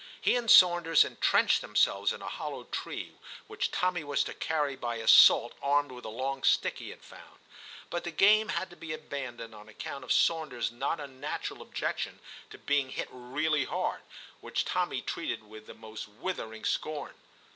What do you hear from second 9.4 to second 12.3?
on account of Sawnders's not unnatural objection